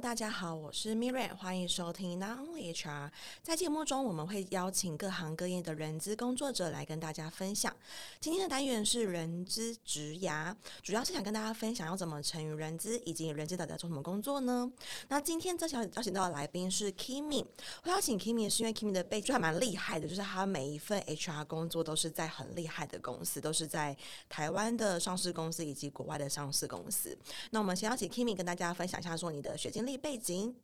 [0.00, 3.10] 大家好，我是 Miriam，欢迎收听 Now Only HR。
[3.42, 7.74] 在节目中，我们会邀请各行各业的人资工作者来跟大家分享。
[8.20, 14.70] 今天的单元是人资职涯，主要是想跟大家分享要怎么成为人资，以及人资到底在做什么工作呢？
[15.08, 17.44] 那今天这小邀请到的来宾是 Kimi，
[17.84, 23.96] 我邀请 Kimi 是因为 Kimi 的背景还蛮厉害的，就是他每一份 HR 工作都是在很厉害的公司，都是在
[24.28, 27.16] 台湾的上市公司以及国外的上市公司。
[27.50, 29.56] 那我们先邀请 Kimi 跟大家分享一下，说你的。
[29.56, 30.54] 学经历背景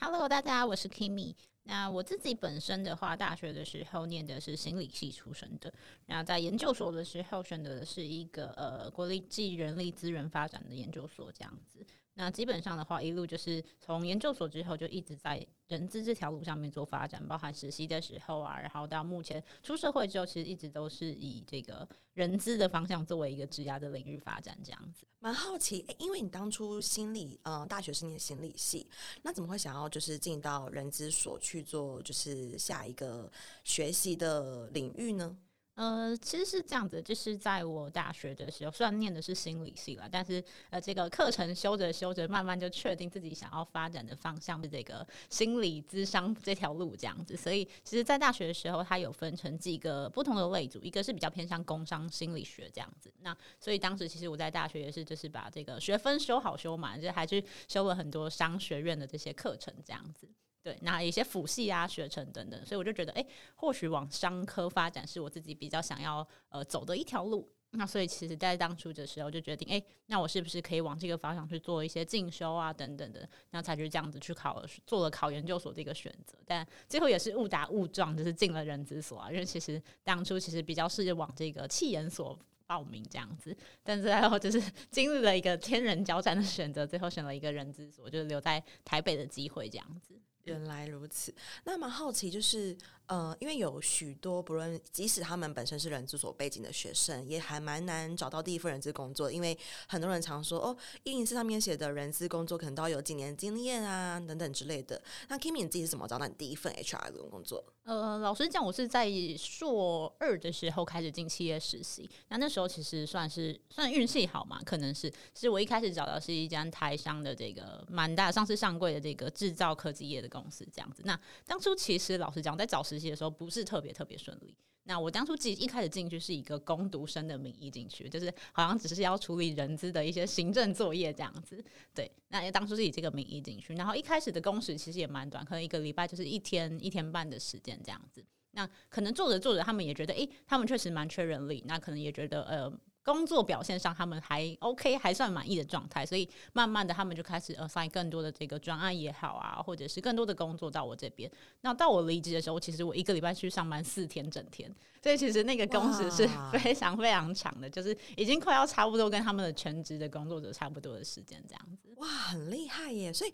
[0.00, 1.34] ，Hello，大家，我是 Kimi。
[1.64, 5.72] 那我自己本身的话，大学的时候念的是心理系出身的，
[6.06, 11.84] 然后在研究所的时候选择的是一个呃国际人力资源发展的研究所，这样子。
[12.18, 25.06] 那基本上的话，一路就是从研究所之后就一直在人资这条路上面做发展，包含实习的时候啊，然后到目前出社会之后，其实一直都是以这个人资的方向作为一个职涯的领域发展这样子。
[25.20, 28.84] 蛮好奇，欸，因为你当初心理呃大学是念心理系，
[29.22, 33.30] 那怎么会想要就是进到人资所去做就是下一个
[33.62, 35.38] 学习的领域呢？
[35.78, 47.36] 呃，其实是这样子，就是在我大学的时候，虽然念的是心理系啦，但是呃，这个课程修着修着，慢慢就确定自己想要发展的方向是这个心理咨商这条路这样子。
[47.36, 53.14] 所以，其实，在大学的时候，它有分成几个不同的类组，一个是比较偏向工商心理学这样子。
[53.20, 60.28] 那所以当时其实我在大学也是，就是把这个学分修好修满，就还去修了很多商学院的这些课程这样子。
[60.62, 67.48] 对，那一些辅系啊、学程等等，所以我就觉得，哎，或许往商科发展是我自己比较想要呃走的一条路。
[67.72, 76.38] 那所以其实，在当初的时候就决定，哎，那我是不是可以往这个方向去做一些进修啊，等等的，那才就这样子去考，做了考研究所这个选择。
[76.46, 84.58] 但最后也是误打误撞，就是进了人资所啊，因为其实当初其实比较是往这个企研所报名这样子，但是最后就是
[84.90, 90.18] 经历了一个天人交战的选择，最后选了一个人资所，就是留在台北的机会这样子。
[90.48, 91.32] 原来如此，
[91.64, 92.76] 那蛮好奇，就是
[93.08, 100.74] 呃，因为有许多不论，即使他们本身是人资所背景的学生，也还蛮难找到第一份人资工作，因为很多人常说哦
[101.04, 105.02] ，104上面写的人资工作可能都要有几年经验啊，等等之类的。
[105.28, 107.62] 那 Kimi 你自己是怎么找到你第一份 HR 的工作？
[107.84, 120.38] 呃，老实讲，我是在硕二的时候开始进企业实习，那那时候其实算是算运气好嘛，可能是，其实我一开始找到是一家台商的这个蛮大上市上柜的这个制造科技业的公司。
[120.38, 124.54] 公司这样子，那当初其实老实讲，在找实习的时候不是特别特别顺利。
[124.84, 131.62] 那我当初自己一开始进去是一个攻读生的名义进去，就是好像只是要处理人资的一些行政作业这样子。
[131.94, 138.24] 对，那当初是以这个名义进去，然后一开始的工时其实也蛮短，可能一个礼拜就是一天一天半的时间这样子。
[138.52, 142.80] 那可能做着做着，他们也觉得，诶、他们确实蛮缺人力，那可能也觉得，呃。
[143.04, 151.30] 工作表现上，他们还 OK，还算满意的状态，所以慢慢的，他们就开始 assign 更多的这个专案也好啊，或者是更多的工作到我这边。
[151.62, 154.70] 那到我离职的时候，其实我一个礼拜去上班四天整天，
[155.02, 161.88] 所以其实那个工时是非常非常长的，就是已经快要差不多跟他们的全职的工作者差不多的时间这样子。
[161.96, 163.10] 哇，很厉害耶！
[163.10, 163.32] 所以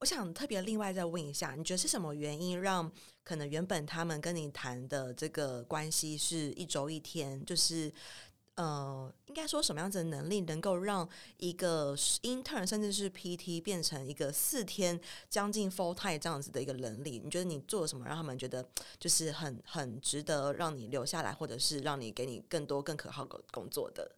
[0.00, 2.90] 我想特别另外再问一下，你觉得是什么原因让
[3.22, 7.92] 可能原本他们跟你谈的这个关系是一周一天，就是？
[8.56, 17.20] 呃，应该说什么样子的能力能够让一个 intern 甚至是 PT 变成一个四天将近 full time 这样子的一个能力？
[17.24, 18.64] 你觉得你做什么让他们觉得
[18.98, 24.08] 就是很很值得让你留下来，或者是让你给你更多更可靠的工作的？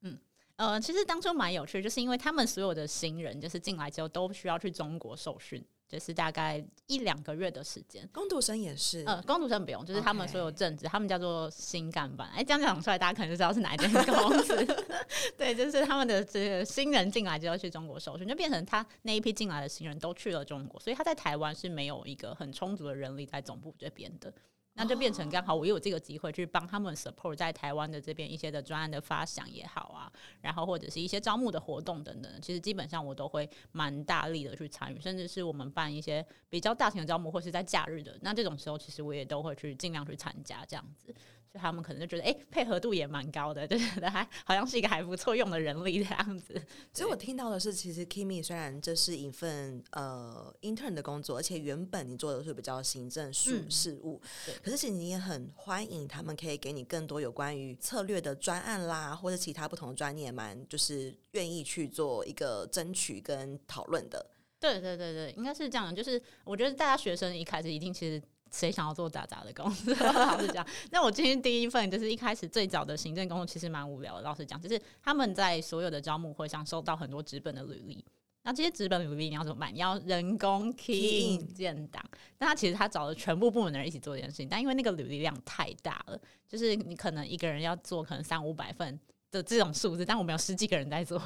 [0.00, 0.18] 嗯，
[0.56, 5.64] 呃，其实当初蛮有趣，就是因为他们所有的新人就是进来之后都需要去中国受训。
[5.88, 12.28] 就是大概一两个月的时间，工读生也是，呃，工读生不用，就是他们所有政治.他们叫做新干班。
[12.34, 14.54] 哎，这样讲出来，大家可能就知道是哪一间公司。
[15.38, 24.30] 对，就是他们的这个新人进来就要去中国受训，就变成他那一批进来的新人都去了中国，所以他在台湾是没有一个很充足的人力在总部这边的。
[24.78, 41.12] 那就变成刚好我有这个机会去帮他们 support 在台湾的这边一些的专案的发想也好啊，然后或者是一些招募的活动等等，其实基本上我都会蛮大力的去参与，甚至是我们办一些比较大型的招募或是在假日的，那这种时候其实我也都会去尽量去参加这样子。
[41.50, 46.60] 所以他们可能就觉得，哎、欸，配合度也蛮高的，就觉得 还好像是一个还不错用的人力这样子。
[46.92, 64.26] 所以我听到的是，其实 Kimi 虽然这是一份呃 intern 的工作，而且原本你做的是比较行政事事务，嗯、可是其实你也很欢迎他们可以给你更多有关于策略的专案啦，或者其他不同的专业，蛮就是愿意去做一个争取跟讨论的。
[64.60, 65.94] 对对对对，应该是这样。
[65.94, 68.22] 就是我觉得大家学生一开始一定其实。
[68.50, 69.94] 谁想要做杂杂的工作？
[70.12, 74.22] 老实讲，那我今天第一份就是一开始最早的行政工作，其实蛮无聊的。
[74.22, 78.04] 老实讲，就是他们在所有的招募会上收到很多纸本的履历。
[78.44, 79.74] 那这些纸本履历你要怎么办？
[79.74, 82.02] 你要人工 key in 建档。
[82.38, 86.18] 那他其实他找了全部部门的人一起做这件事情，但因为那个履历量太大了，
[86.48, 88.98] 就是你可能一个人要做可能三五百份。
[89.30, 91.18] 的这种数字，但我们有十几个人在做，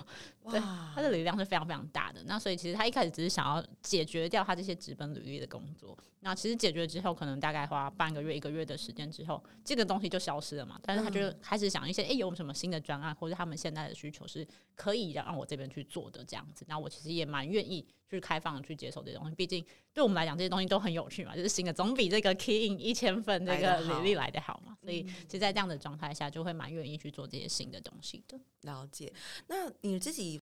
[0.51, 0.59] 对，
[0.95, 2.23] 他的履历量是非常非常大的。
[2.25, 5.97] 那所以其实他一开始只是想要解决掉他这些直奔履历的工作。
[6.21, 10.79] 那其实解决之后，可能大概花半个月、一个月的时间之后，这个东西就消失了嘛。
[10.83, 16.65] 但是他就开始想一些，诶、欸，有什么新的专案，或者他们现在的需求是可以让我这边去做的这样子。
[16.69, 17.85] 那我其实也蛮愿意
[18.17, 19.65] 去开放去接受这些东西，毕竟
[19.95, 24.77] 对我们来讲，这些东西都很有趣嘛，就是新的，总比这个 key in 一千份这个履历来的好嘛。
[24.83, 28.39] 所以，其实在这样的状态下，就会蛮愿意去做这些新的东西的。
[28.63, 29.13] 了解。
[29.47, 30.41] 那你自己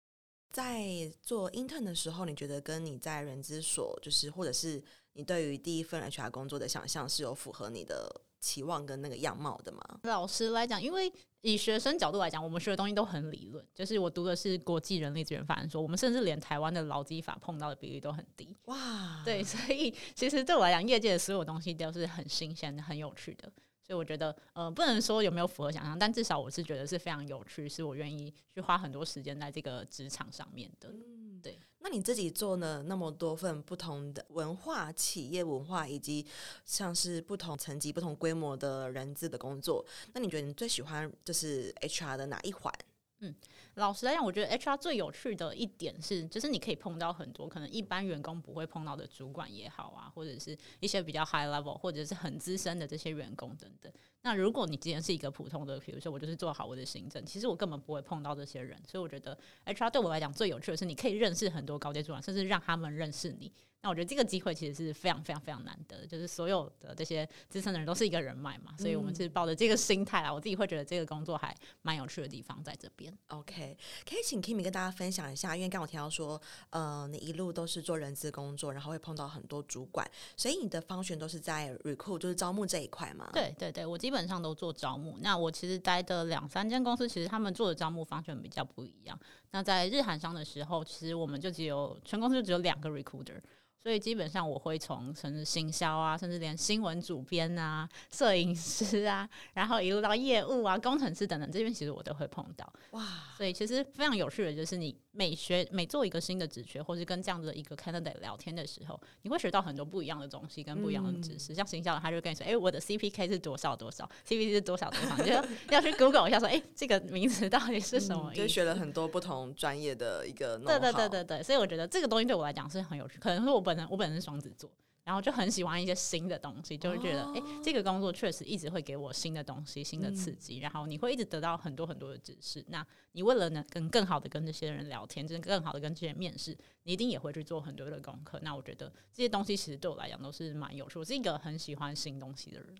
[0.51, 4.81] 在做 intern 的时候，你觉得跟你在人资所，就是或者是
[5.13, 9.81] 你对于第一份 HR 工作的想象，是有符合你的期望跟那个样貌的吗？
[10.03, 13.65] 老实来讲，因为以学生角度来讲，我们学的东西都很理论。
[13.73, 18.55] 就是我读的是国际人力资源法案说，我们甚至连台湾的劳基法碰到的比例都很低。
[18.65, 23.51] 哇，对，所以其实对我来讲，业界的所有东西都是很新鲜、很有趣的。
[23.81, 30.89] 所以我觉得，呃，不能说有没有符合想象，但至少我是觉得是非常有趣，是我愿意去花很多时间在这个职场上面的。
[30.89, 31.57] 嗯，对。
[31.81, 36.25] 那你自己做了那么多份不同的文化、企业文化，以及
[36.65, 42.73] 像是不同层级、不同规模的人资的工作，那你觉得你最喜欢就是 HR 的哪一环？
[43.19, 43.33] 嗯。
[43.75, 53.91] 老实来讲，我觉得 HR 最有趣的一点是，就是你可以碰到很多可能一般员工不会碰到的主管也好啊，或者是一些比较 high level 或者是很资深的这些员工等等。
[54.21, 58.77] 那如果你今天是一个普通的，比如说我就是做好我的行政，其实我根本不会碰到这些人。
[58.85, 63.49] 所以我觉得 HR 对我来讲最有趣的是，你可以认识很多高阶主管，甚至让他们认识你。
[63.81, 73.17] 那我觉得这个机会其实是非常非常非常难得的，就是所有的这些资深的人都是一个人脉嘛，所以我们是抱着这个心态啊，我自己会觉得这个工作还蛮有趣的地方在这边。
[73.27, 76.41] OK，可以请 Kimi 跟大家分享一下，因为刚刚我提到说，
[76.71, 80.05] 呃，你一路都是做人资工作，然后会碰到很多主管，
[80.35, 83.29] 所以你的 function 都是在 recruit，就是招募这一块嘛？
[83.31, 85.17] 对对对，我基本上都做招募。
[85.21, 89.17] 那我其实待的两三间公司，其实他们做的招募 function 比较不一样。
[89.51, 93.39] 那在日韩商的时候，其实我们就只有全公司就只有两个 recruiter。
[93.81, 102.71] 所以基本上我会从甚至行销啊，甚至连新闻主编啊、摄影师啊，然后一路到业务啊、工程师等等，这边其实我都会碰到。
[102.91, 103.05] 哇！
[103.37, 111.53] 所以其实非常有趣的就是，你每学每做一个新的职缺，或是跟这样子的一个 candidate 聊天的时候，你会学到很多不一样的东西跟不一样的知识。
[111.53, 115.31] 嗯、像行销的，他就跟你说：“哎、欸，我的 CPK 是多少多少，CPC 是多少多少。”你就
[115.69, 120.57] 要去 Google 一下，说：“哎、欸，这个名词到底是什么意思？”嗯、就学了很多不同专业的一个。
[120.57, 123.17] 对对对对对，所以我觉得这个东西对我来讲是很有趣。
[123.19, 123.68] 可能是我。
[123.69, 124.69] 本身我本身是双子座，
[125.03, 132.65] 然后就很喜欢一些新的东西，就会觉得哎、欸，这个工作确实一直会给我新的东西、新的刺激，然后你会一直得到很多很多的知识。
[132.69, 138.39] 那你为了能跟更好的跟这些人聊天，就是更好的跟这些人面试，你一定也会去做很多的功课。
[138.41, 140.97] 那我觉得这些东西其实对我来讲都是蛮有趣。
[140.97, 142.75] 我是一个很喜欢新东西的人。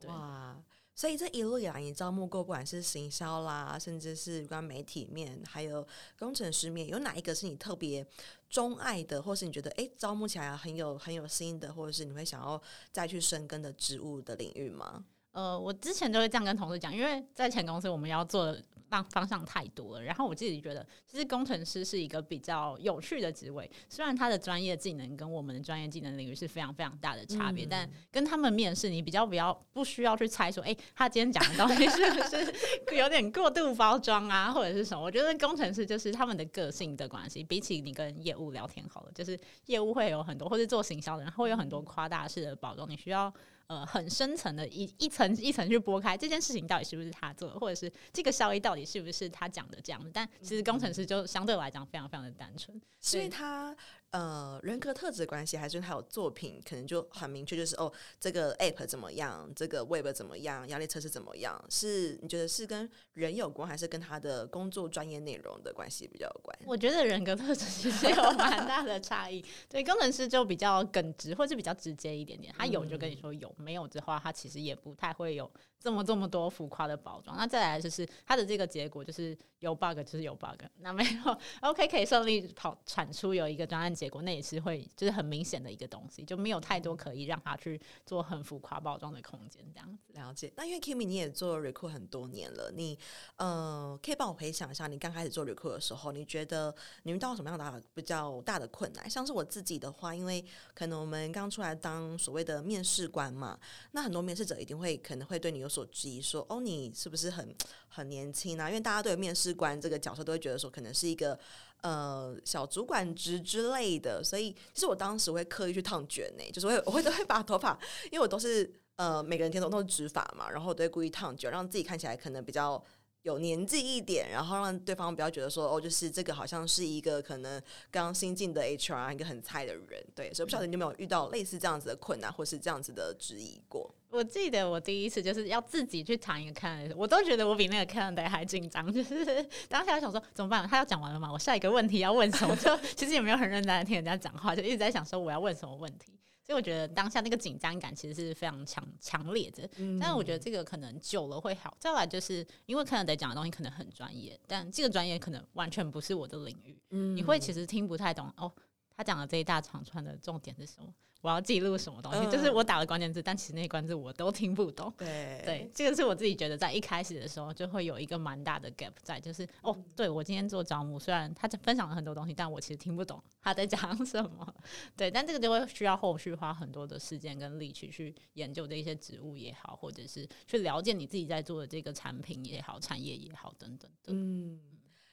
[0.00, 0.08] 对。
[0.08, 0.56] 哇。
[0.98, 5.86] 所以这一路以来，你招募过不管是行销啦，甚至是关媒体面，还有
[6.18, 8.04] 工程师面，有哪一个是你特别
[8.50, 12.60] 钟爱的，或是你觉得诶招募起来很有很有心的，或者是你会想要
[12.90, 15.04] 再去深耕的职务的领域吗？
[15.30, 18.52] 呃，我之前就会这样跟同事讲，因为在前公司我们要做。
[18.88, 23.70] 方方向太多了，然后我自己觉得，其实工程师是一个比较有趣的职位。
[23.88, 32.54] 虽然他的专业技能跟我们的专业技能领域是非常非常大的差别，嗯、但跟他们面试，你比较比较不需要去猜说，哎，他今天讲的东西是不是
[32.96, 35.02] 有点过度包装啊，或者是什么？
[35.02, 43.32] 我觉得工程师就是他们的个性的关系，比起你跟业务聊天好了，就是业务会有很多，或者做行销的人会有很多夸大式的包装，你需要。
[43.68, 50.10] 呃，很深层的一一层一层去剥开这件事情到底是不是他做的，或者是这个效益到底是不是他讲的这样子。
[50.12, 53.76] 但其实工程师就相对来讲非常非常的单纯，所以他。
[54.10, 61.62] 呃，人格特质的关系，还是还有作品，可能就很明确，就是哦，这个 app 怎么样，这个 web 怎么样，压力测试怎么样？
[61.68, 66.58] 是你觉得是跟人有关，还是跟他的工作专业内容的关系比较有关？
[66.64, 69.44] 我觉得人格特质其实有蛮大的差异。
[69.68, 72.54] 对，工程师就比较耿直，或是比较直接一点点。
[72.56, 77.36] 他有就跟你说有，没有的话，他其实也不太会有这么这么多浮夸的包装。
[77.36, 83.94] 那再来就是他的这个结果，就是有 bug 就是有 bug，那没有 OK 可以顺利跑产出有一个专案。
[83.98, 90.12] 结果那也是会，就是很明显的一个东西，就没有太多可以让他去做很浮夸包装的空间，这样子。
[90.12, 90.52] 了解。
[90.56, 92.96] 那因为 Kimi 你也做 recruit 很多年了，你
[93.36, 99.10] 呃，可以帮我回想一下，你刚开始做 recruit 的时候，你觉得你遇到什么样的比较大的困难？
[99.10, 103.58] 像是我自己的话，因为可能我们刚出来当所谓的面试官嘛，
[103.90, 107.52] 那很多面试者一定会可能会对你有所质疑，说哦，你是不是很
[107.88, 108.68] 很年轻啊？
[108.68, 111.38] 因为大家对面试官这个角色都会觉得说，可能是一个
[111.82, 117.78] 呃小主管职之类的，所以其实我当时会刻意去烫卷呢，就是会我会 都会把头发，
[118.10, 122.82] 因为我都是呃每个人天都都是直发嘛，然后都会故意烫卷，让自己看起来可能比较。
[123.28, 133.94] 有年纪一点，然后让对方不要觉得说哦，就是这个好像是一个可能刚新进的 HR，一个很菜的人，对，所以不晓得你有没有遇到类似这样子的困难，或是这样子的质疑过？
[134.10, 140.66] 我记得我第一次就是要自己去谈一个 candidate，我都觉得我比那个 candidate 还紧张， 就是当下想说怎么办？
[140.66, 141.30] 他要讲完了吗？
[141.30, 142.56] 我下一个问题要问什么？
[142.56, 146.12] 就其实也没有很认真的听人家讲话，就一直在想说我要问什么问题。
[146.48, 151.76] 所以我觉得当下那个紧张感其实是非常强强烈的，嗯、但是我觉得这个可能久了会好。
[151.78, 158.50] 再来就是因为可能得讲的东西可能很专业，但这个专业可能完全不是我的领域，嗯、你会其实听不太懂哦。
[158.98, 160.92] 他讲的这一大长串的重点是什么？
[161.20, 162.18] 我要记录什么东西？
[162.18, 164.92] 嗯、就是我打了关键字，但其实那些关键字我都听不懂。
[164.98, 174.52] 对对，这个是我自己觉得在一开始的时候就会有一个蛮大的 gap 在，就是哦，对我今天做招募，虽然他分享了很多东西，但我其实听不懂他在讲什么。
[174.96, 184.12] 对，但这个就会需要后续花很多的时间跟力气去研究这些植物也好，或者是去了解你自己在做的这个产品也好、产业也好等等的。
[184.12, 184.60] 嗯，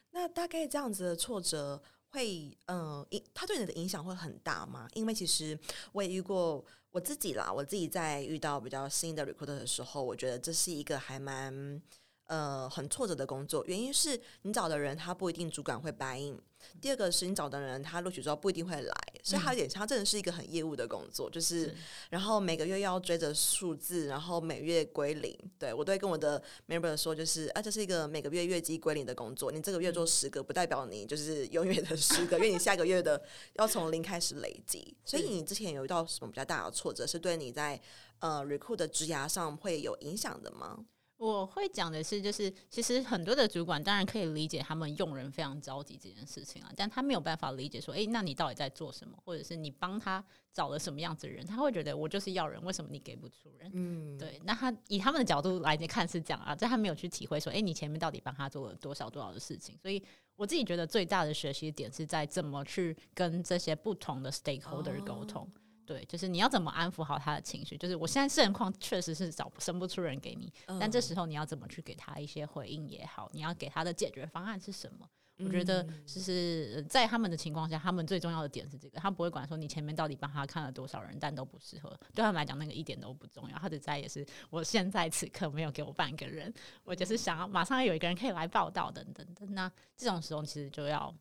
[0.10, 1.80] 那大概这样子的挫折。
[2.16, 4.88] 会，嗯，影，他对你的影响会很大吗？
[4.94, 5.60] 因为其实
[5.92, 11.82] 我也遇过我自己啦，我自己在遇到比较新的 recorder 的时候，我觉得这是一个还蛮。
[12.28, 16.42] 呃，很挫折的工作，原因是你找的人他不一定主管会 buy in。
[16.82, 21.76] 第二个是你找的人他录取之后不一定会来，所以他有点像，他真的是一个很业务的工作，就是，是
[22.10, 25.38] 然后每个月要追着数字，然后每月归零。
[25.60, 33.22] 对，我都会跟我的 member 说，就是啊，这是一个每个月月绩归零的工作，你这个月做十个，不代表你就是永远的十个，因为你下个月的
[33.58, 34.98] 要从零开始累积。
[35.06, 37.80] 所以你之前有遇到什么比较大的挫折，是对你在
[38.18, 40.84] 呃 recruit 的职涯上会有影响的吗？
[41.18, 49.18] 我会讲的是，就是其实很多的主管当然可以理解他们用人非常着急这件事情啊，但他没有办法理解说，诶，那你到底在做什么？
[49.24, 51.46] 或者是你帮他找了什么样子的人？
[51.46, 53.72] 他会觉得我就是要人，为什么你给不出人？
[53.74, 54.42] 嗯，对。
[54.44, 59.78] 那他以他们的角度来看是这样啊，但他没有去体会说，诶，你前面到底帮他做了多少多少的事情？
[59.82, 60.04] 所以
[60.36, 65.44] 我自己觉得最大的学习点是在怎么去跟这些不同的 stakeholder 沟通。
[65.44, 65.48] 哦
[65.86, 67.78] 对，就是你要怎么安抚好他的情绪。
[67.78, 75.08] 就是我现在现况确实是找生不出人给你，嗯、但这时候你要怎么去给他一些回应也好，你要给他的解决方案是什么？
[75.38, 81.90] 嗯、我觉得就是在他们的情况下，他们最重要的点是这个，他不会管说你前面到底帮他看了多少人，但都不适合。
[82.14, 83.58] 对他们来讲，那个一点都不重要。
[83.60, 89.54] 他的在也是我现在此刻没有给我半个人，我就是想要马上有一个人可以来报道等等等。
[89.54, 91.14] 那这种时候其实就要。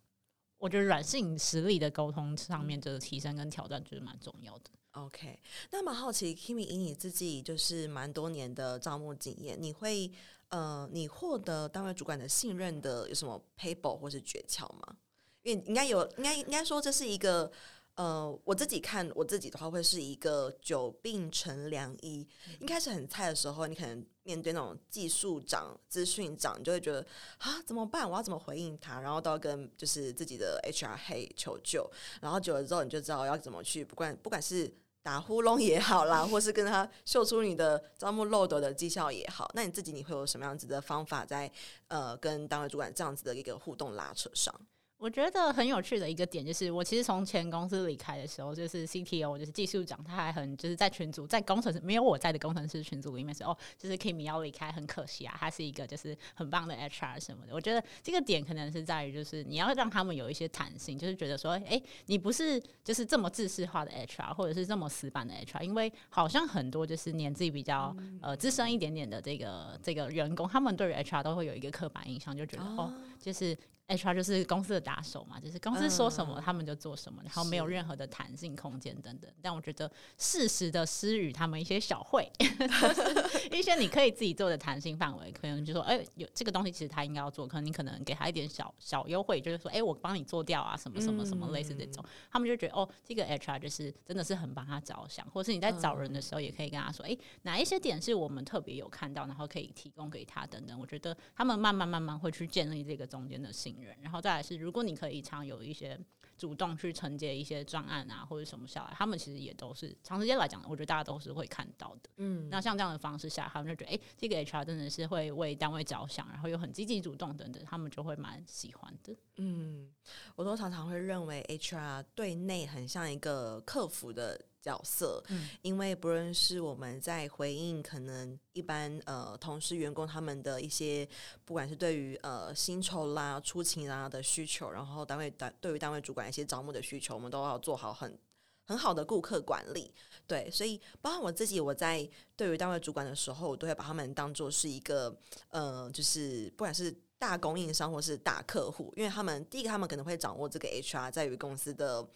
[0.64, 4.70] 我觉得软性实力的沟通上面，就是提升跟挑战，就是蛮重要的。
[4.92, 5.38] OK，
[5.70, 10.10] 那蛮好奇，Kimi 以你自己就是蛮多年的招募经验，你会
[10.48, 14.96] 呃，你获得单位主管的信任的有什么 paper 或是诀窍吗？
[15.42, 17.52] 因为应该有，应该应该说这是一个。
[17.96, 22.26] 呃，我自己看我自己的话，会是一个久病成良医。
[22.58, 27.06] 一开始很菜的时候，你可能面对那种技术长、资讯长，你就会觉得
[27.38, 28.10] 啊，怎么办？
[28.10, 29.00] 我要怎么回应他？
[29.00, 31.88] 然后都要跟就是自己的 HR 黑求救。
[32.20, 41.50] 然后久了之后，你就知道要怎么去，不管不管是打呼噜也好啦，或是跟他秀出你的招募漏斗的绩效也好，那你自己你会有什么样子的方法在
[41.88, 44.54] 呃跟单位主管这样子的一个互动拉扯上？
[44.96, 57.52] 我觉得很有趣的一个点就是，我其实从前公司离开的时候，就是 CTO，就是技术长，他还很就是在群组，在工程师没有我在的工程师群组里面说，哦，就是 Kimi 要离开，很可惜啊，他是一个就是很棒的 HR 什么的。
[57.52, 73.54] 我觉得这个点可能是在于，就是你要让他们有一些弹性，就是觉得说，哎，你不是就是这么制式化的 HR，或者是这么死板的 HR，因为好像很多就是年纪比较呃资深一点点的这个这个员工，他们对于 HR 都会有一个刻板印象，就觉得哦，就是。
[73.88, 79.30] HR 就是公司的打手嘛，就是公司说什么他们就做什么，然后没有任何的弹性空间等等。
[79.42, 82.30] 但我觉得适时的施予他们一些小惠，
[83.52, 100.80] 一些你可以自己做的弹性范围，可能就说，哎，有这个东西其实他应该要做，可能你可能给他一点小小优惠，就是说，哎，我帮你做掉啊，什么什么什么类似这种，他们就觉得哦，这个 HR 就是真的是很帮他着想，或者是你在找人的时候也可以跟他说，哎，哪一些点是我们特别有看到，然后可以提供给他等等。
[100.80, 103.73] 我觉得他们慢慢慢慢会去建立这个中间的信。
[104.02, 105.98] 然后再来是，如果你可以常有一些
[106.36, 112.10] 主动去承接一些专案啊，或者什么下来，他们其实也都是长时间来讲，我觉得大家都是会看到的。
[112.16, 119.16] 嗯，那像这样的方式下，他们就觉得，哎，这个 HR 真的是会为单位着想，然后又很积极主动等等，他们就会蛮喜欢的。
[119.36, 119.90] 嗯，
[120.36, 131.06] 我都常常会认为 HR 对内很像一个客服的角色，嗯，因为不论是我们在回应可能一般呃同事员工他们的一些，
[131.44, 138.18] 不管是对于呃薪酬啦、出勤啦的需求，然后单位单对于单位主管一些招募的需求，我们都要做好很
[138.64, 139.92] 很好的顾客管理。
[140.26, 145.14] 对，所以包括我自己，我在对于单位主管的时候，我都会把他们当做是一个
[145.50, 152.08] 呃，就是不管是大供应商或是大客户，因为他们第一个他们可能会掌握这个 HR 在于公司的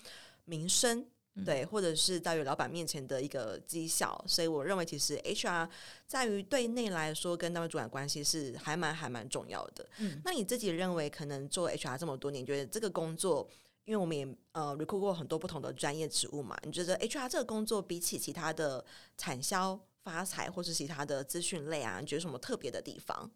[0.46, 1.06] 名声。
[1.44, 5.68] 对，或者是在于老板面前的一个绩效，所以我认为其实 HR
[6.06, 9.88] 在于对内来说跟单位主管关系是还蛮还蛮重要的。
[9.98, 13.48] 嗯，那你自己认为可能做 HR 这么多年，觉得这个工作，
[13.84, 18.84] 因为我们也呃 recruit 过很多不同的专业职务嘛，你觉得 HR 这个工作比起其他的
[19.16, 23.30] 产销发财或是其他的资讯类啊，你觉得什么特别的地方？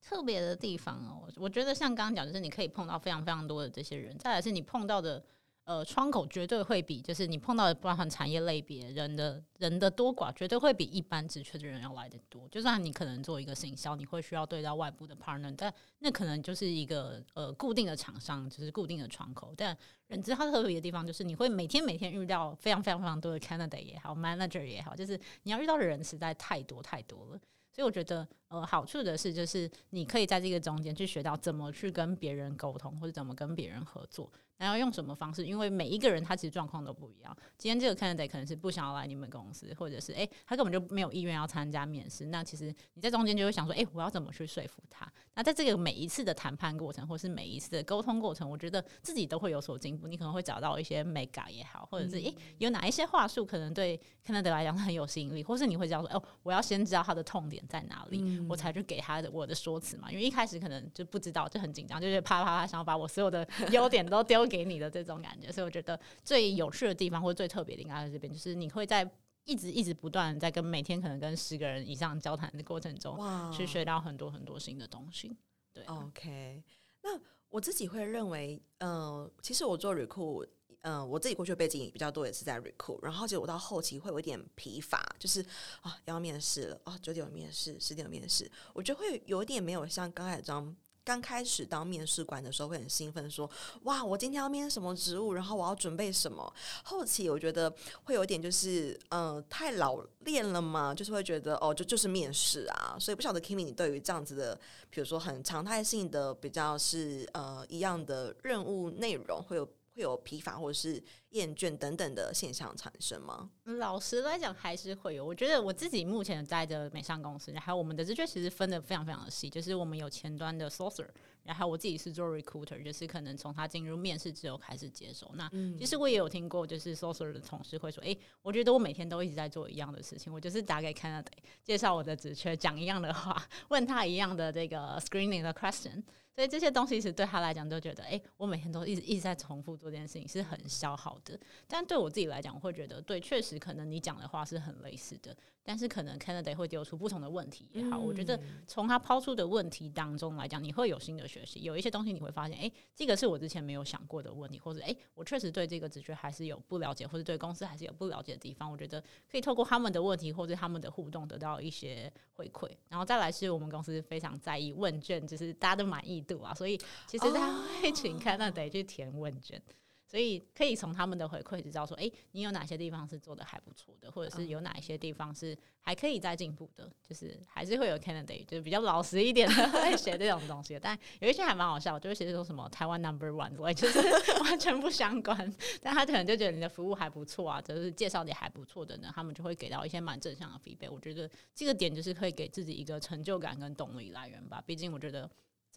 [0.00, 5.24] 特别的地方哦，我觉得像刚刚讲，就是你可以碰到非常非常多的这些人，再来是你碰到的。
[5.64, 12.48] 呃，窗口绝对会比就是你碰到的包含产业类别人的人的多寡，绝对会比一般职缺的人要来得多。
[12.48, 19.54] 就算你可能做一个行销，你会需要对到外部的 partner，但那可能就是一个呃固定的厂商，就是固定的窗口。
[19.56, 19.76] 但
[20.08, 27.38] 人资它特别的地方就是你会每天每天遇到非常非常非常多的 candidate 也好，manager 也好，就是你要遇到的人实在太多太多了。
[27.74, 34.30] 所以我觉得呃好处的是就是你可以在这个中间去学到怎么去跟别人沟通，或者怎么跟别人合作。
[34.62, 35.44] 然后用什么方式？
[35.44, 37.36] 因为每一个人他其实状况都不一样。
[37.58, 42.26] 今天这个 candidate 可能是不想要来你们公司，或者是诶，他根本就没有意愿要参加面试。
[42.26, 45.10] 那其实你在中间就会想说，诶，我要怎么去说服他？
[45.34, 50.06] 那在这个每一次的谈判过程，或是每一次的沟通过程，我觉得自己都会有所进步。
[50.06, 60.10] 你可能会找到一些美感也好，或者是诶，有哪一些话术可能对 candidate 来讲很有吸引力，或是你会这样说，哦，我要先知道他的痛点在哪里，嗯、我才去给他的我的说辞嘛。
[60.12, 65.50] 因为一开始可能就不知道，就很紧张，就是啪啪啪，想要把我所有的优点都丢给你的这种感觉。
[65.50, 69.10] 所以我觉得最有趣的地方或者最特别的应该在这边，就是你会在
[69.44, 73.16] 一直一直不断在跟每天可能跟十个人以上交谈的过程中，
[73.50, 75.34] 去学到很多很多新的东西。
[75.72, 76.62] 对，OK。
[77.02, 77.18] 那
[77.48, 80.46] 我自己会认为，嗯、呃，其实我做 recruit，
[80.82, 83.02] 嗯、呃，我自己过去的背景比较多，也是在 recruit。
[83.02, 85.44] 然后其实我到后期会有一点疲乏，就是
[85.80, 90.76] 啊，要面试了，啊，九点有面试，十点有面试，我觉得会有一点没有像刚才这样。
[91.04, 93.50] 刚开始当面试官的时候会很兴奋，说
[93.84, 96.52] ：“哇，我今天要面什么职务，然后我要准备什么。”
[96.84, 97.72] 后期我觉得
[98.04, 102.96] 会有点就是，嗯，太老练了嘛，就是会觉得哦，就就是面试啊。
[103.00, 104.54] 所以不晓得 Kimi，你对于这样子的，
[104.90, 113.50] 比如说很常态性的，比较是呃一样的任务内容，会有会有疲乏或者是厌倦等等的现象产生吗？
[113.64, 115.24] 老实来讲，还是会有。
[115.24, 121.06] 我觉得我自己目前在的美商公司，还有我们的职缺其实分的非常非常的细，就是我们有前端的 sourcer，
[121.42, 125.30] 然后我自己是做 recruiter，就是可能从他进入面试之后开始接手。
[125.34, 131.24] 那其实我也有听过，就是 sourcer 的同事会说：“诶、欸，我觉得我每天都一直在做一样的事情，我就是打给 candidate，
[131.62, 136.02] 介绍我的职缺，讲一样的话， 问他一样的这个 screening 的 question。”
[136.34, 141.38] 所以这些东西其实对他来讲都觉得，哎，我每天都一直一直在重复做这件事情，是很消耗的。
[141.68, 145.36] 但对我自己来讲，我会觉得，对，确实可能你讲的话是很类似的。
[145.64, 158.68] 但是可能 candidate 会丢出不同的问题也好，嗯、我觉得从他抛出的问题当中来讲，你会有新的学习，有一些东西你会发现，哎、欸，这个是我之前没有想过的问题，或者哎、欸，我确实对这个职缺还是有不了解，或者对公司还是有不了解的地方。
[158.68, 162.68] 我觉得可以透过他们的问题或者他们的互动得到一些回馈。
[162.88, 169.60] 然后再来是我们公司非常在意问卷，就是大家都满意度啊，所以其实他会请 candidate 去填问卷。
[170.04, 180.78] 所以可以从他们的回馈知道说，哎、欸，你有哪些地方是做的还不错的，或者是有哪一些地方是还可以再进步的，就是还是会有 candidate 就是比较老实一点的 会写这种东西。
[180.78, 184.00] 但有一些还蛮好笑，就会写说什么台湾 number one，我就是
[184.44, 190.92] 完全不相关，但他可能就觉得你的服务还不错啊，就是介绍的还不错的呢，他们就会给到一些蛮正向的 feedback。
[190.92, 194.62] 我觉得这个点就是可以给自己一个成就感跟动力来源吧。
[194.66, 195.30] 毕竟我觉得。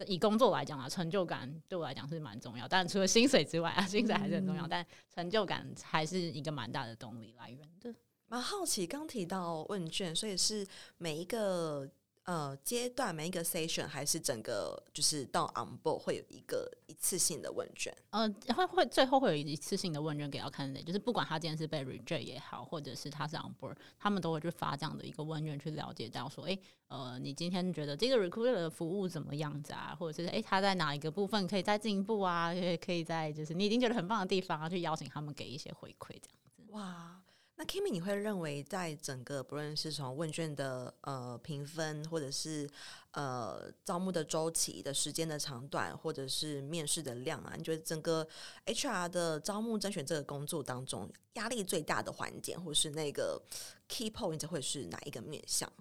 [0.06, 2.68] 以工作来讲啊，成就感对我来讲是蛮重要。
[2.68, 7.94] 当然，除了薪水之外啊，薪水还是很重要，嗯、但成就感还是一个蛮大的动力来源的。
[8.28, 10.66] 蛮好奇，刚提到问卷，所以是
[10.98, 11.88] 每一个。
[12.26, 29.96] 呃，阶段每一个 session 还是整个就是到 on board 会有一个一次性的问卷，呃，会会最后会有一次性的问卷给到 candidate，就是不管他今天是被 reject 也好，或者是他是 on board，他们都会去发这样的一个问卷去了解到说，诶、欸，呃，你今天觉得这个 recruiter 的服务怎么样子啊？
[29.96, 32.52] 或者是诶、欸，他在哪一个部分可以再进一步啊？
[32.52, 36.72] 也可以在就是你已经觉得很棒的地方啊，去邀请他们给一些回馈这样子。
[36.72, 37.22] 哇。
[37.58, 42.68] 那 Kimi，你会认为在整个不论是从问卷的呃评分，或者是
[43.12, 48.28] 呃招募的周期的时间的长短，或者是面试的量啊，你觉得整个
[48.66, 53.40] HR 的招募甄选这个工作当中，压力最大的环节，或是那个
[53.88, 55.72] key point 会是哪一个面向？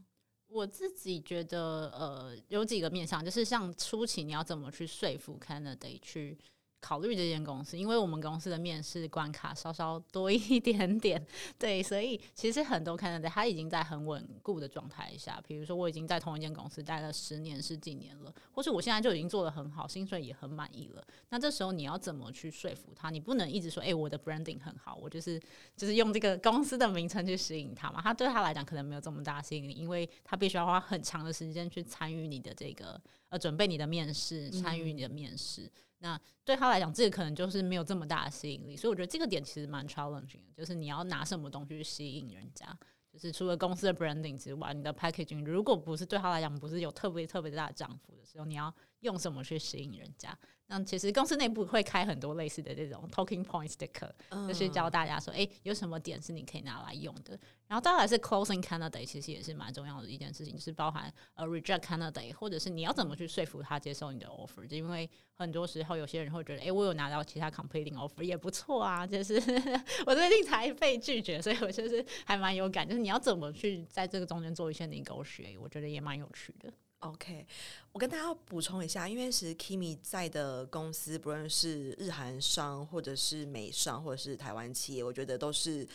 [0.48, 6.38] 我自己觉得呃有几个面向，就是像初期你要怎么去说服 candidate 去。
[6.86, 11.26] 考虑这间公司，因为我们公司的面试关卡稍稍多一点点，
[11.58, 21.04] 对，所以其实很多 candidate 他已经在很稳固的状态下，比如说我已经在同一间公司待了十年十几年了，或是我现在就已经做得很好，薪水也很满意了。
[21.30, 23.10] 那这时候你要怎么去说服他？
[23.10, 25.42] 你不能一直说，诶、欸，我的 branding 很好，我就是
[25.76, 28.00] 就是用这个公司的名称去吸引他嘛。
[28.00, 35.64] 他对他来讲可能没有这么大吸引力，因为他必须要花很长的时间去参与你的这个呃准备你的面试，参与你的面试。
[35.64, 35.72] 嗯
[36.06, 42.78] 那对他来讲，这个可能就是没有这么大的吸引力，所以我觉得这个点其实蛮 challenging 的，就是你要拿什么东西去吸引人家，
[43.12, 50.38] 就是除了公司的 branding 之外，你的 packaging 如果不是对他来讲不是有特别特别大的涨幅的时候，你要用什么去吸引人家？
[50.68, 54.10] 那其实公司内部会开很多类似的这种 talking point sticker，
[54.48, 57.40] 就是教大家说，哎、欸，有什么点是你可以拿来用的。
[57.68, 64.66] 然后当然是 closing candidate，其实也是蛮重要的一件事情，就是包含呃 reject candidate，或者是你要怎么去说服他接受你的 offer。
[64.68, 69.36] 就因为很多时候有些人会觉得，哎、欸，我有拿到其他 completing offer 也不错啊，就是
[70.06, 72.88] 我最近才被拒绝，所以我就是还蛮有感。
[72.88, 76.72] 就是你要怎么去在这个中间做一些 negotiate，我觉得也蛮有趣的。
[77.00, 77.46] OK，
[77.92, 85.88] 我跟大家补充一下，因为其实 Kimi 在的公司，不论是日韩商，或者是美商，或者是台湾企业，我觉得都是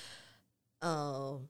[0.79, 1.43] 呃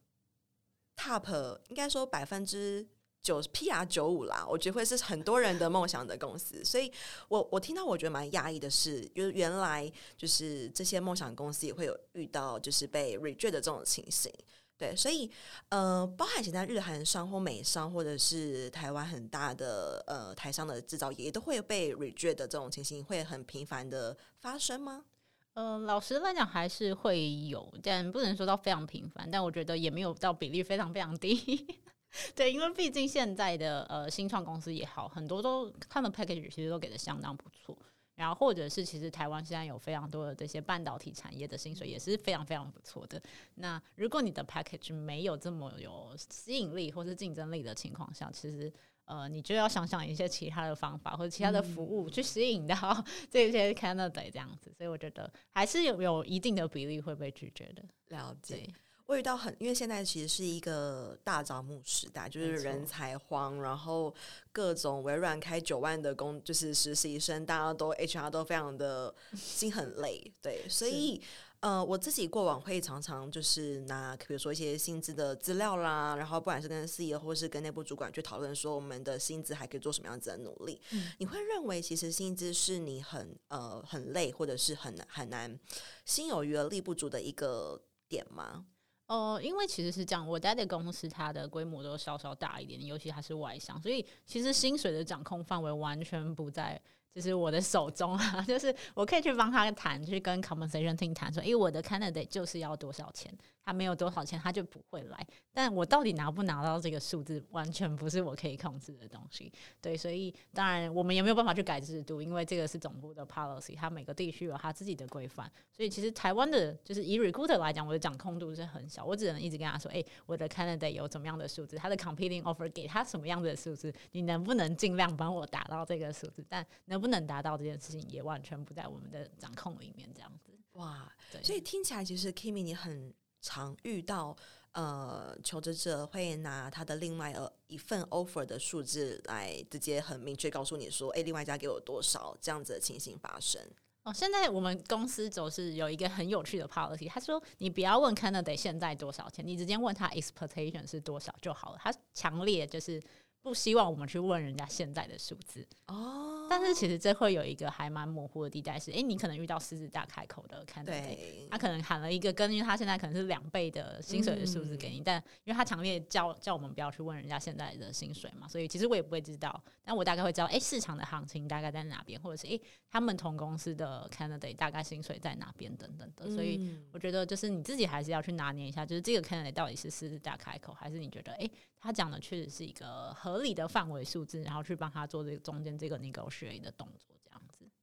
[0.96, 2.86] Top，应该说百分之
[3.22, 6.64] 九 PR 九五啦，我觉得会是很多人的梦想的公司。
[6.64, 6.90] 所以
[7.28, 14.32] 我我听到我觉得蛮讶异的是，就是原来就是这些梦想公司也会有遇到就是被 reject 的这种情形。
[14.80, 15.30] 对，所以
[15.68, 25.04] 呃，包含现在日韩商或美商，或者是台湾很大的呃台商的制造业，都会被 reject 的这种情形，会很频繁的发生吗？
[25.52, 31.78] 呃，老实来讲还是会有，但不能说到非常频繁，但我觉得也没有到比例非常非常低。
[32.34, 37.76] 对，因为毕竟现在的呃新创公司也好，很多都他们 package 其实都给的相当不错。
[38.20, 43.18] 然后，或者是其实台湾现在有非常多的这些半导体产业的薪水也是非常非常不错的。
[43.54, 48.70] 那如果你的 package 没有这么有吸引力或是竞争力的情况下，其实
[49.06, 52.76] 呃，你就要想想一些其他的方法或者其他的服务去吸引到
[53.30, 54.70] 这些 candidate 这样子。
[54.76, 57.82] 所以我觉得还是有有一定的比例会被拒绝的。
[58.08, 58.68] 了解。
[59.10, 64.14] 会遇到很，因为现在其实是一个大招募时代，就是人才荒，然后
[64.52, 71.20] 各种微软开九万的工，就是实习生，大家都 HR 都非常的 心很累，对，所以
[71.58, 85.58] 呃，我自己过往会常常就是拿，比如说一些薪资的资料啦，然后不管是跟 CEO 或是跟内部主管去讨论说我们的薪资还可以做什么样子的努力，嗯、你会认为其实薪资是你很呃很累，或者是很难很难
[86.06, 88.64] 心有余而力不足的一个点吗？
[89.10, 96.80] 哦、因为其实是这样，我待的公司它的规模都稍稍大一点，尤其它是外商，所以其实薪水的掌控范围完全不在
[97.12, 103.36] 就是我的手中啊， 就是我可以去帮他谈，去跟 compensation team 谈说，因为我的 candidate 就是要多少钱。
[103.70, 105.26] 他没有多少钱，他就不会来。
[105.52, 109.52] 但我到底拿不拿到这个数字，完全不是我可以控制的东西。
[109.80, 115.48] 对，所以当然我们也没有办法去改制度，因为这个是总部的 policy，他每个地区有他自己的规范。
[115.70, 126.44] 所以其实台湾的，就是以 recruiter 来讲，我的掌控度是很小，我只能一直跟他说：“诶、欸，我的 candidate 有怎么样的数字，他的 competing offer 给他什么样的数字，你能不能尽量帮我达到这个数字？
[126.48, 130.10] 但能不能达到这件事情，也完全不在我们的掌控里面。
[130.12, 133.14] 这样子，哇，对，所以听起来其实 Kimi 你很。
[133.40, 134.36] 常遇到
[134.72, 143.60] 呃，求职者会拿他的另外呃一份 offer 的数字来直接很明确告诉你说，哎、另外一家给我多少这样子的情形发生。
[144.04, 151.78] 哦，现在我们公司总是有一个很有趣的 policy，他说你不要问 Canada 现在多少钱，你直接问他 expectation 是多少就好了。
[151.82, 153.02] 他强烈就是
[153.42, 156.46] 不希望我们去问人家现在的数字哦。
[156.50, 181.48] 但是其实这会有一个还蛮模糊的地带，是诶，你可能遇到狮子大开口的 candidate，他可能喊了一个根据他现在可能是两倍的薪水的数字给你，嗯、但因为他强烈叫叫我们不要去问人家现在的薪水嘛，所以其实我也不会知道，但我大概会知道，诶，市场的行情大概在哪边，或者是诶，他们同公司的 candidate 大概薪水在哪边等等的，所以我觉得就是你自己还是要去拿捏一下，就是这个 candidate 到底是狮子大开口，还是你觉得诶，
[181.78, 187.14] 他讲的确实是一个合合理的范围数字，然后去帮他做这个中间这个 negotiate 的动作。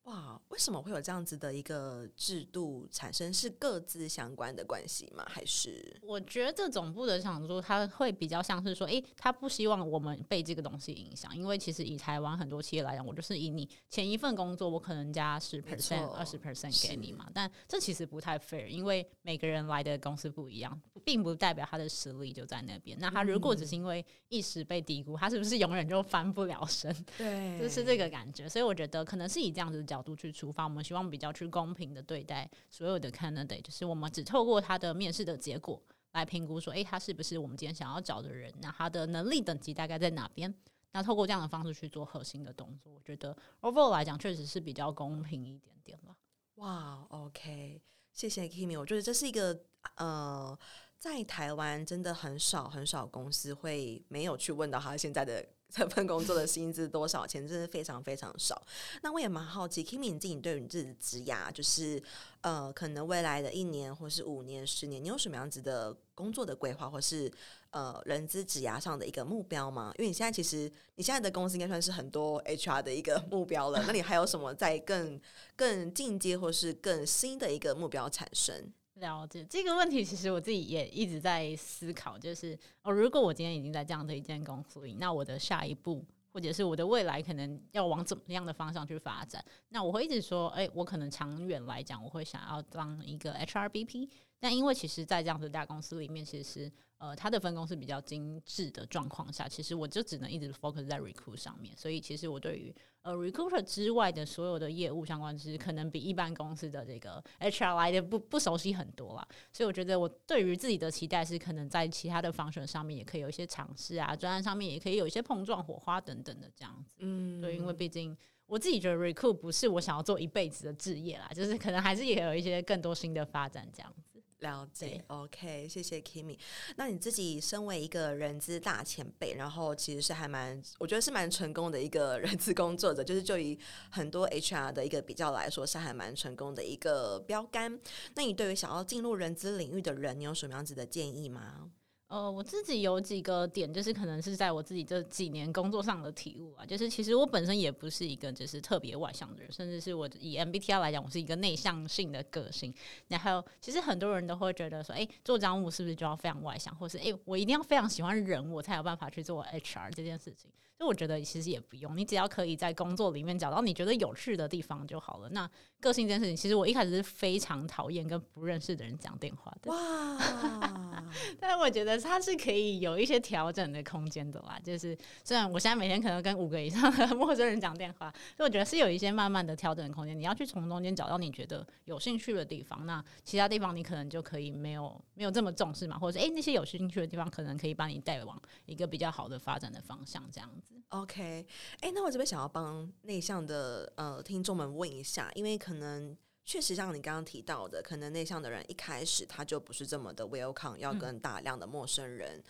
[0.08, 3.34] 哇，为什么会有这样子的一个制度产生？
[3.34, 5.26] 是各自相关的关系吗？
[5.28, 22.98] 还是我觉得总部的想说，他会比较像是说，诶、欸，他不希望我们被这个东西影响，因为其实以台湾很多企业来讲，我就是以你前一份工作，我可能加十 percent、二十 percent 给你嘛，但这其实不太 fair，因为每个人来的公司不一样，并不代表他的实力就在那边。
[22.98, 26.96] 那他如果只是因为一时被低估，他是不是永远就翻不了身？
[27.18, 28.48] 对，就是这个感觉。
[28.48, 29.97] 所以我觉得可能是以这样子讲。
[29.98, 35.82] 角度去出发，我们希望比较去公平的对待所有的 candidate，就是我们只透过他的面试的结果
[36.12, 38.54] 来评估说，诶，他是不是我们今天想要找的人？
[38.62, 40.54] 那他的能力等级大概在哪边？
[40.92, 46.16] 那透过这样的方式去做核心的动作，我觉得 overall 来讲确实是比较公平一点点吧。
[46.56, 47.82] 哇，OK，
[48.14, 49.60] 谢谢 Kimi，我觉得这是一个
[49.96, 50.58] 呃，
[51.00, 55.44] 在台湾真的很少很少公司会没有去问到他现在的。
[55.74, 58.66] 这份工作的薪资多少钱，真的非常非常少。
[59.02, 62.02] 那我也蛮好奇，Kimi 你自己对于你自己的职涯，就是
[62.42, 67.32] 呃，可能未来的一年或是五年、十年，你有什么样子的工作的规划，或是
[67.72, 69.94] 呃，人资职涯上的一个目标吗？
[69.98, 73.84] 因为你现在其实你现在的公司应该算是很多 HR 的一个目标了。
[73.86, 75.20] 那你还有什么在更
[75.56, 78.72] 更进阶或是更新的一个目标产生？
[79.00, 89.44] 了解这个问题，其实我自己也一直在思考，就是哦，如果我今天已经在这样的一间公司里，那我的下一步，或者是我的未来，可能要往怎么样的方向去发展？
[89.70, 94.10] 那我会一直说，哎，我可能长远来讲，我会想要当一个 HRBP。
[94.40, 101.76] 但因为其实，在这样的大公司里面，其实呃，它的分工是比较精致的状况下，其实我就只能一直 focus 在 recruit 上面。
[101.76, 109.28] 所以，其实我对于呃 recruiter 之外的所有的业务相关，其实可能比一般公司的这个 HR 来的不不熟悉很多啦。
[109.52, 116.98] 所以，我觉得我对于自己的期待是，可能在其他的 function 上面也可以有一些尝试啊，专案上面也可以有一些碰撞、火花等等的这样子。
[117.00, 124.07] 嗯，对，因为毕竟我自己觉得 recruit 不是我想要做一辈子的职业啦，就是可能还是也有一些更多新的发展这样子。
[124.40, 126.38] 了解，OK，谢谢 Kimi。
[126.76, 133.58] 那你自己身为一个人资大前辈，然后其实是还蛮，我觉得是蛮成功的一个 人资工作者，就是就以
[133.90, 137.80] 很多 HR 的一个比较来说，是还蛮成功的一个标杆。
[138.14, 141.72] 那你对于想要进入人资领域的人，你有什么样子的建议吗？
[142.08, 152.74] 呃，我自己有几个点，就是可能是在我自己这几年工作上的体悟啊，就是其实我本身也不是一个就是特别外向的人，甚至是我以 MBTI 来讲，我是一个内向性的个性。
[153.10, 160.50] 然后其实很多人都会觉得说，哎，做账务是不是就要非常外向，或是哎，我一定要非常喜欢人，我才有办法去做 HR 这件事情。
[160.78, 165.30] 所以我觉得其实也不用，你只要可以在工作里面找到你觉得有趣的地方就好了。
[165.30, 169.72] 那个性这件事情，其实我一开始是非常讨厌跟不认识的人讲电话的。
[169.72, 171.04] 哇！
[171.40, 174.60] 但是我觉得它是可以有一些调整的空间的啦。
[174.64, 180.18] 就是虽然我现在每天可能跟五个以上的 陌生人讲电话，所以我觉得是有一些慢慢的调整的空间。
[180.18, 190.67] 你要去从中间找到你觉得有兴趣的地方，那其他地方你可能就可以没有没有这么重视嘛，或者是诶，那些有兴趣的地方，可能可以把你带往一个比较好的发展的方向，这样子。
[190.90, 191.46] OK，
[191.82, 202.42] 哎、欸，那我这边想要帮内向的呃听众们问一下，因为可能确实像你刚刚提到的，可能内向的人一开始他就不是这么的 welcome，要跟大量的陌生人、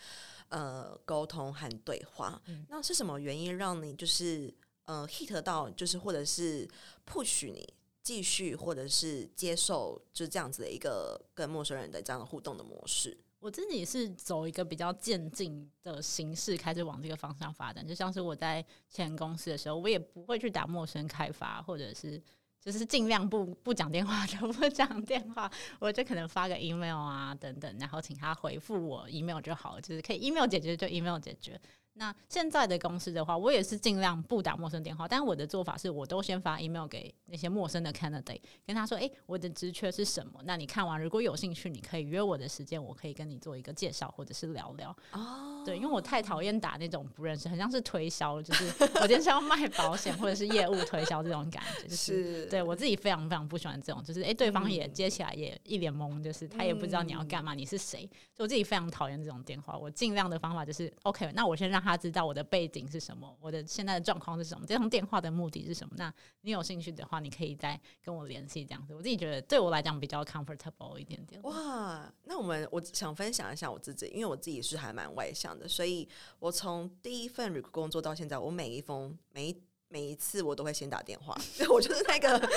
[0.50, 2.40] 嗯、呃沟通和对话。
[2.46, 4.54] 嗯、那是什么原因让你就是
[4.84, 6.68] 呃 hit 到，就是或者是
[7.04, 13.18] push 你继续或者是接受就这样子的一个跟陌生人的这样的互动的模式？
[13.40, 22.20] 我自己是走一个比较渐进的形式开始往这个方向发展，就像是我在前公司的时候，我也不会去打陌生开发，或者是
[22.60, 31.60] 就是尽量不不讲电话就不讲电话，我就可能发个 email 啊等等，然后请他回复我 email 就好了，就是可以 email 解决就 email 解决。
[31.98, 40.40] 那现在的公司的话，我也是尽量不打陌生电话，但我的做法是我都先发 email 给那些陌生的 candidate，跟他说：“诶、我的职缺是什么？
[40.44, 48.64] 那你看完如果有兴趣，你可以约我的时间，我可以跟你做一个介绍或者是聊聊。”哦，对，因为我太讨厌打那种不认识，很像是推销，就是
[49.00, 59.76] 我今天是要卖保险或者是业务推销这种感觉，就是对我自己非常非常不喜欢这种，就是哎、欸，对方也接起来也一脸懵，就是他也不知道你要干嘛，你是谁，所以我自己非常讨厌这种电话。
[59.76, 61.88] 我尽量的方法就是 OK，那我先让他。
[61.88, 65.94] 他知道我的背景是什么，我的现在的状况是什么，这通电话的目的是什么？
[65.96, 68.94] 那你有兴趣的话，你可以再跟我联系，这样子。
[68.94, 71.40] 我自己觉得对我来讲比较 comfortable 一点点。
[71.44, 81.36] 哇，那我们我想分享一下我自己，因为我自己是还蛮外向的，所以我从第一份 recruit 工作到现在，我每一封每一每一次我都会先打电话，
[81.68, 82.48] 我就是那个，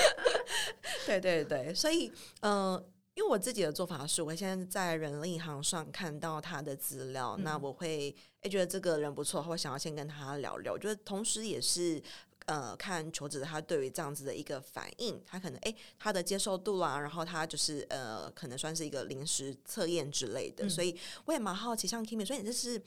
[1.06, 2.10] 对对对，所以
[2.40, 2.74] 嗯。
[2.74, 2.84] 呃
[3.14, 10.72] 因为我自己的做法是，我现在在人力银行上看到他的资料，嗯、那我会诶觉得这个人不错，会想要先跟他聊聊。
[10.72, 12.02] 我觉得同时也是
[12.52, 22.82] 呃看求职者他对于这样子的一个反应，他可能诶他的接受度啦，然后他就是呃可能算是一个临时测验之类的，嗯、所以我也蛮好奇，像 Kimi，所以你这是。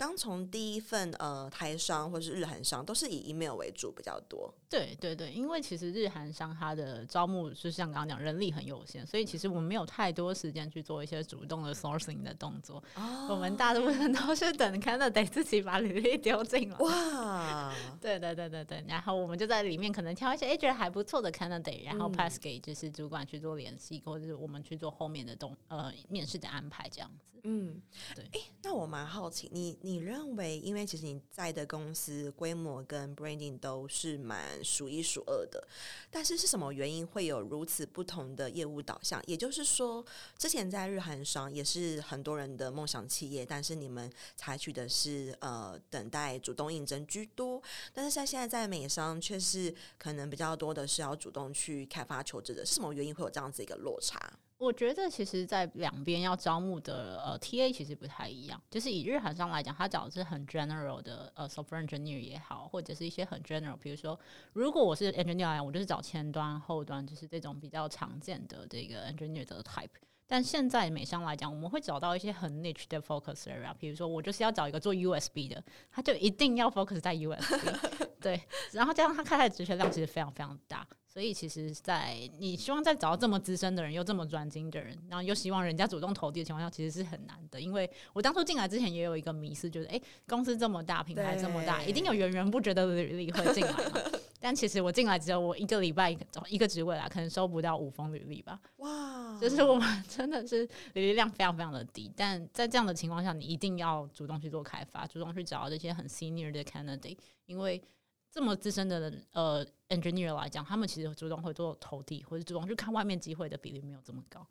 [0.00, 4.50] 刚从第一份呃台商或是日韩商都是以 email 为主比较多。
[4.66, 12.82] 对对对，因为其实日韩商它的招募就像刚刚讲，人力很有限，所以其实我们没有太多时间去做一些主动的 sourcing 的动作。
[12.94, 16.78] 哦、我们大部分都是等 candidate 自己把履历丢进来。
[16.78, 17.74] 哇！
[18.00, 27.26] 对对对对对，然后我们就在里面可能挑一些哎觉得还不错的 candidate，然后 pass 给就是主管去做联系，或者是我们去做后面的动呃面试的安排这样子。
[27.44, 27.80] 嗯，
[28.14, 28.24] 对。
[28.32, 35.66] 哎，那我蛮好奇，你你认为，因为其实你在的公司规模跟 branding 都是蛮数一数二的，
[36.10, 39.22] 但是是什么原因会有如此不同的业务导向？
[39.26, 40.04] 也就是说，
[40.38, 54.18] 之前在日韩商也是很多人的梦想企业，但是你们采取的是呃等待主动应征居多，但是像现在在美商却是可能比较多的是要主动去开发求职的，是什么原因会有这样子一个落差？
[54.60, 58.60] 我觉得其实，在两边要招募的呃 TA 其实不太一样。
[58.70, 64.20] 就是以日韩商来讲，他找的是很 general 的呃 software engineer 也好，或者是一些很 general，比如说，
[64.52, 69.88] 如果我是 engineer，我就是找前端、后端，就是这种比较常见的这个 engineer 的 type。
[70.26, 77.40] 但现在美商来讲，我们会找到一些很 niche 的 focus area，比如说我就是要找一个做 USB 的，他就一定要 focus 在 USB。
[78.20, 78.38] 对，
[78.72, 80.86] 然后加上他开的职缺量其实非常非常大。
[81.20, 87.60] 所以其实，在你希望再找到这么资深的人，又这么专精的人，然后又希望人家主动投递的情况下，其实是很难的。
[87.60, 94.00] 因为我当初进来之前也有一个迷思，就是诶，公司这么大，品牌这么大，一定有源源不绝的履历会进来嘛。
[94.40, 98.58] 但其实我进来只有我一个礼拜找一个职位啦，可能收不到五封履历吧。
[98.76, 102.10] 哇，就是我们 真的是履历量非常非常的低。
[102.16, 107.82] 但在这样的情况下，你一定要主动去做开发，主动去找到这些很 senior 的 candidate，因为。
[108.32, 114.46] 这么资深的呃 engineer 来讲，他们其实主动会做投递或者主动去看外面机会的比例没有这么高。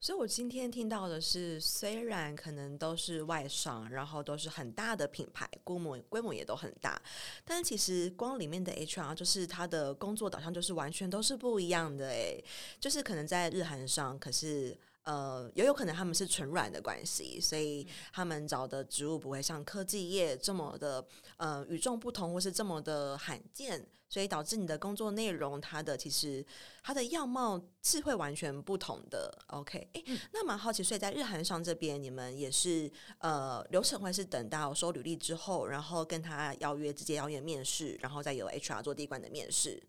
[0.00, 7.02] 所以我今天听到的是，虽然可能都是外商，然后都是很大的品牌，规模规模也都很大，
[7.44, 12.42] 但其实光里面的 HR 就是他的工作导向就是完全都是不一样的诶，
[12.78, 14.78] 就是可能在日韩上，可是。
[15.08, 21.02] 呃，也有可能他们是纯软的关系，所以他们找的职务不会像科技业这么的
[21.38, 26.44] 呃与众不同，或是这么的罕见，所以导致你的工作内容，它的其实
[26.82, 29.32] 它的样貌是会完全不同的。
[29.46, 39.82] OK，哎，那蛮好奇，所以在日韩商这边，你们也是呃流程会是等到收履历之后，然后跟他邀约，直接邀约面试，然后再由 HR 做第一关的面试。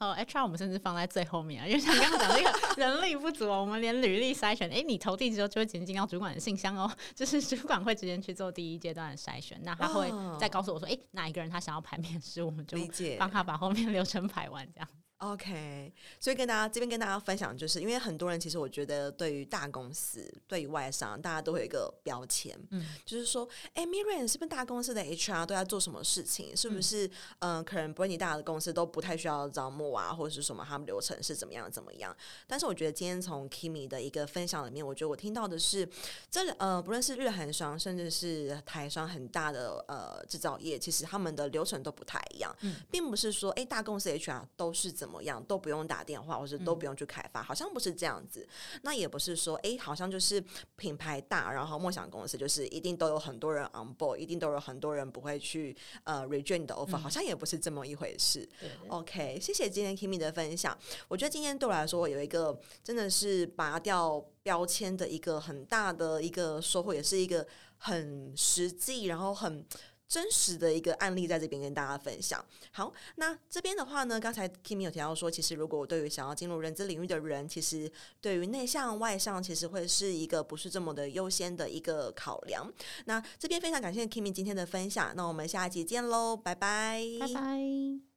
[0.00, 12.78] 哦，HR 我们甚至放在最后面啊，因为像刚刚讲那个 人力不足，我们连履历筛选，哎、欸，你投递之后就会直接进到主管的信箱哦，就是主管会直接去做第一阶段的筛选，那他会再告诉我说，哎、欸，哪一个人他想要排面试，我们就
[13.18, 14.88] 帮他把后面流程排完这样。
[15.20, 26.56] OK，所以跟大家这边跟大家分享，就是因为很多人其实我觉得对于大公司、对于外商，大家都会有一个标签，嗯，就是说，哎，Miriam 是不是大公司的 HR 都在做什么事情？
[26.56, 27.06] 是不是
[27.40, 32.16] 嗯、呃，可能不是你大的公司都不太需要招募啊，或者是什么他们流程是怎么样怎么样？
[32.46, 35.86] 但是我觉得今天从 Kimi 的一个分享里面，我觉得我听到的是，
[36.30, 45.09] 这呃，不论是日韩商，甚至是台商很大的呃制造业，其实他们的流程都不太一样，嗯，并不是说哎大公司 HR 都是怎么。
[45.10, 48.48] 怎么样都不用打电话，或者都不用去开发，嗯、好像不是这样子。
[48.82, 50.40] 那也不是说，哎，好像就是
[50.76, 58.48] 品牌大，然后梦想公司就是一定都有很多人 on board，一定都有很多人不会去呃 reject 你的 offer，、嗯、好像也不是这么一回事。
[58.86, 60.78] OK，谢谢今天 Kimi 的分享。
[61.08, 67.44] 我觉得今天对我来说有一个真的是拔掉标签的一个很大的一个收获，也是一个
[67.78, 69.66] 很实际，然后很。
[70.10, 72.44] 真实的一个案例在这边跟大家分享。
[72.72, 82.68] 好，那这边的话呢，刚才 Kimi 有提到说，其实如果对于想要进入认知领域的人，其实对于内向外向，其实会是一个不是这么的优先的一个考量。
[83.04, 88.09] 那这边非常感谢 Kimi 今天的分享，那我们下一集见喽，拜拜，拜拜。